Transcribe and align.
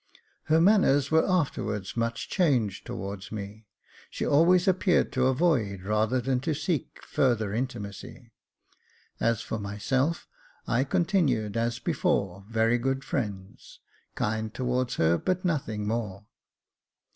Her 0.45 0.59
manners 0.59 1.11
were 1.11 1.29
after 1.29 1.63
wards 1.63 1.95
much 1.95 2.27
changed 2.27 2.87
towards 2.87 3.31
me; 3.31 3.67
she 4.09 4.25
always 4.25 4.67
appeared 4.67 5.11
to 5.11 5.27
avoid, 5.27 5.83
rather 5.83 6.19
than 6.19 6.39
to 6.39 6.55
seek 6.55 7.03
further 7.03 7.53
intimacy. 7.53 8.31
As 9.19 9.43
for 9.43 9.59
myself, 9.59 10.27
I 10.65 10.85
continued, 10.85 11.55
as 11.55 11.77
before, 11.77 12.43
very 12.49 12.79
good 12.79 13.03
friends, 13.03 13.79
kind 14.15 14.51
towards 14.51 14.95
her, 14.95 15.19
but 15.19 15.45
nothing 15.45 15.87
more. 15.87 16.25